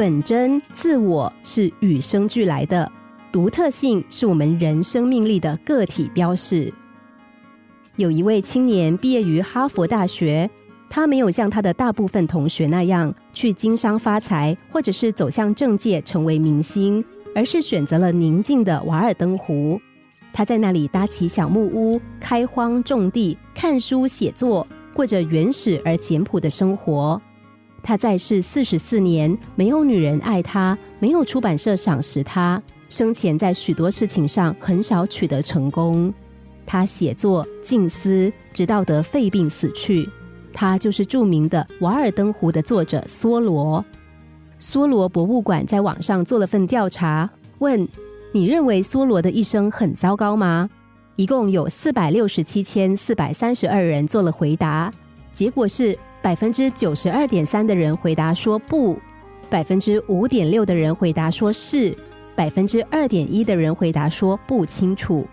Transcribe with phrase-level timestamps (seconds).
[0.00, 2.90] 本真自我是与生俱来的，
[3.30, 6.72] 独特性是我们人生命力的个体标识。
[7.96, 10.48] 有一位青年毕业于哈佛大学，
[10.88, 17.04] 他没有像他的大部分同学那样去经商发财，或者是走向政界成为明星，
[17.34, 19.78] 而是选择了宁静的瓦尔登湖。
[20.32, 27.20] 他在那里搭起小木屋，开荒种地，看书写作，过着原始而简朴的生活。
[27.82, 36.12] 他在世四十四年，没有女人爱他，没有出版社赏识他，生前在许多事情上很少取得成功。
[36.66, 40.08] 他写作静思，直到得肺病死去。
[40.52, 43.84] 他就是著名的《瓦尔登湖》的作者梭罗。
[44.60, 47.28] 梭罗博物馆在网上做了份调查，
[47.60, 47.88] 问：
[48.32, 50.68] 你认为梭罗的一生很糟糕吗？
[51.16, 54.92] 一共有四百六十七千四百三十二人做了回答，
[55.32, 55.98] 结果是。
[56.22, 58.98] 百分之九十二点三的人回答说不，
[59.48, 61.96] 百分之五点六的人回答说是，
[62.34, 65.26] 百分之二点一的人回答说不清楚。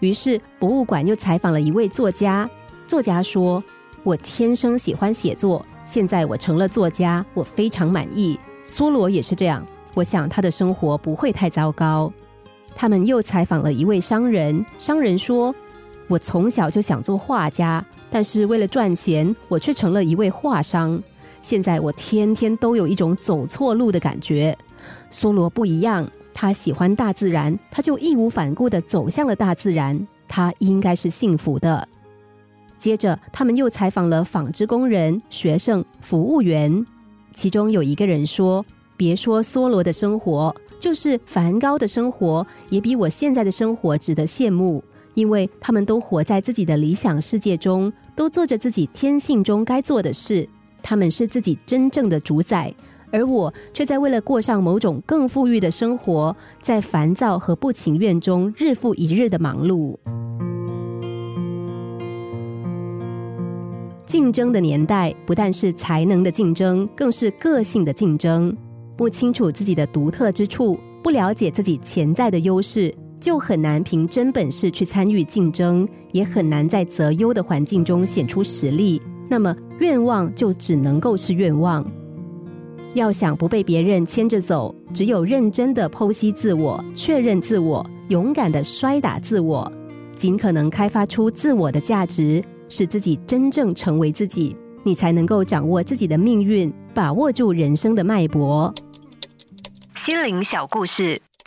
[0.00, 2.48] 于是博物馆又采访了一位作家，
[2.86, 3.62] 作家说
[4.04, 12.12] ：“我天生喜欢写作，现在我成了作家，我非常满意。”梭罗也是这样，我想他的生活不会太糟糕。
[12.74, 15.54] 他们又采访了一位商人，商人说
[16.10, 21.00] ：“我从小就想做画家。”但是为了赚钱，我却成了一位画商。
[21.42, 24.54] 现在我天天都有一种走错路的感觉。
[25.12, 30.06] 梭罗不一样，他喜欢大自然，他就义无反顾的走向了大自然。
[30.26, 31.86] 他应该是幸福的。
[32.78, 36.84] 接着，他们又采访了纺织工人、学生、服务员，
[37.32, 38.64] 其中有一个人说
[38.96, 44.82] ：“别说梭罗的生活，就是梵高的生活，也比我现在的生活值得羡慕。”
[45.14, 50.48] 因为他们都活在自己的理想世界中，都做着自己天性中该做的事，
[50.82, 52.72] 他们是自己真正的主宰，
[53.10, 59.96] 而我却在为了过上某种更富裕的生活，在烦躁和不情愿中日复一日的忙碌。
[64.06, 68.56] 竞争的年代，不但是才能的竞争，更是个性的竞争。
[68.96, 72.92] 不清楚自己的独特之处，不了解自己潜在的优势。
[73.20, 79.00] 就很难凭真本事去参与竞争，也很难在择优的环境中显出实力。
[79.28, 81.86] 那么愿望就只能够是愿望。
[82.94, 89.70] 要想不被别人牵着走，只有认真的剖析自我、确认自我、勇敢的摔打自我，
[90.16, 98.74] 尽可能开发出自我的价值，使自己真正成为自己，你才能够掌握自己的命运，把握住人生的脉搏。
[99.94, 101.22] 心灵小故事。